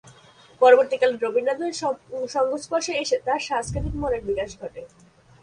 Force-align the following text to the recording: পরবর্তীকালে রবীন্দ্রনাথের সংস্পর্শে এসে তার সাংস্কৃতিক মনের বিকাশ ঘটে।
পরবর্তীকালে 0.61 1.15
রবীন্দ্রনাথের 1.15 1.73
সংস্পর্শে 2.35 2.93
এসে 3.03 3.17
তার 3.25 3.41
সাংস্কৃতিক 3.49 3.93
মনের 4.01 4.23
বিকাশ 4.29 4.49
ঘটে। 4.61 4.81